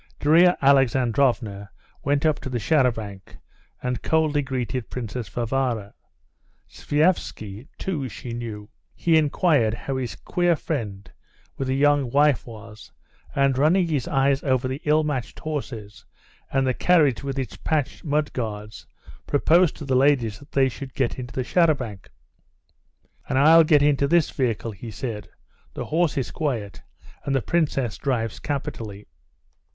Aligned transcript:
Darya 0.19 0.57
Alexandrovna 0.63 1.69
went 2.03 2.25
up 2.25 2.39
to 2.39 2.49
the 2.49 2.57
char 2.57 2.85
à 2.85 2.91
banc 2.95 3.37
and 3.83 4.01
coldly 4.01 4.41
greeted 4.41 4.89
Princess 4.89 5.29
Varvara. 5.29 5.93
Sviazhsky 6.67 7.67
too 7.77 8.09
she 8.09 8.33
knew. 8.33 8.67
He 8.95 9.15
inquired 9.15 9.75
how 9.75 9.97
his 9.97 10.15
queer 10.15 10.55
friend 10.55 11.11
with 11.55 11.67
the 11.67 11.75
young 11.75 12.09
wife 12.09 12.47
was, 12.47 12.91
and 13.35 13.59
running 13.59 13.87
his 13.87 14.07
eyes 14.07 14.41
over 14.41 14.67
the 14.67 14.81
ill 14.85 15.03
matched 15.03 15.37
horses 15.37 16.03
and 16.51 16.65
the 16.65 16.73
carriage 16.73 17.23
with 17.23 17.37
its 17.37 17.55
patched 17.57 18.03
mud 18.03 18.33
guards, 18.33 18.87
proposed 19.27 19.75
to 19.77 19.85
the 19.85 19.93
ladies 19.95 20.39
that 20.39 20.51
they 20.51 20.67
should 20.67 20.95
get 20.95 21.19
into 21.19 21.35
the 21.35 21.43
char 21.43 21.67
à 21.67 21.77
banc. 21.77 22.09
"And 23.29 23.37
I'll 23.37 23.63
get 23.63 23.83
into 23.83 24.07
this 24.07 24.31
vehicle," 24.31 24.71
he 24.71 24.89
said. 24.89 25.29
"The 25.75 25.85
horse 25.85 26.17
is 26.17 26.31
quiet, 26.31 26.81
and 27.23 27.35
the 27.35 27.41
princess 27.43 27.99
drives 27.99 28.39
capitally." 28.39 29.05